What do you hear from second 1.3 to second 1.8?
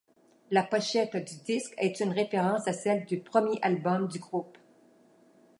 disque